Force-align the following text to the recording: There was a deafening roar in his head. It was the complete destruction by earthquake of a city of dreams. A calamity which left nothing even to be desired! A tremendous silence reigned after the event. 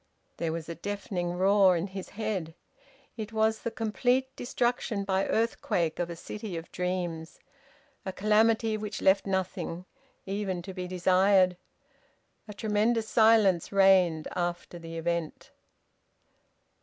There 0.37 0.51
was 0.51 0.67
a 0.67 0.73
deafening 0.73 1.33
roar 1.33 1.77
in 1.77 1.85
his 1.85 2.09
head. 2.17 2.55
It 3.17 3.31
was 3.31 3.59
the 3.59 3.69
complete 3.69 4.35
destruction 4.35 5.03
by 5.03 5.27
earthquake 5.27 5.99
of 5.99 6.09
a 6.09 6.15
city 6.15 6.57
of 6.57 6.71
dreams. 6.71 7.39
A 8.03 8.11
calamity 8.11 8.77
which 8.77 8.99
left 8.99 9.27
nothing 9.27 9.85
even 10.25 10.63
to 10.63 10.73
be 10.73 10.87
desired! 10.87 11.55
A 12.47 12.53
tremendous 12.55 13.07
silence 13.07 13.71
reigned 13.71 14.27
after 14.35 14.79
the 14.79 14.97
event. 14.97 15.51